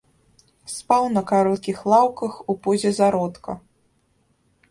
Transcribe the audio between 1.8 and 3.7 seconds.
лаўках у позе зародка.